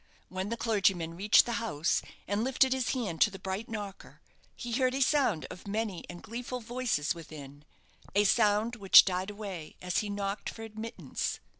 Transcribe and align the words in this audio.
When 0.29 0.49
the 0.49 0.57
clergyman 0.57 1.15
reached 1.15 1.45
the 1.45 1.51
house, 1.61 2.01
and 2.27 2.43
lifted 2.43 2.73
his 2.73 2.93
hand 2.95 3.21
to 3.21 3.29
the 3.29 3.37
bright 3.37 3.69
knocker, 3.69 4.19
he 4.55 4.71
heard 4.71 4.95
a 4.95 5.01
sound 5.03 5.45
of 5.51 5.67
many 5.67 6.05
and 6.09 6.23
gleeful 6.23 6.59
voices 6.59 7.13
within 7.13 7.65
a 8.15 8.23
sound 8.23 8.77
which 8.77 9.05
died 9.05 9.29
away 9.29 9.75
as 9.79 9.99
he 9.99 10.09
knocked 10.09 10.49
for 10.49 10.63
admittance. 10.63 11.39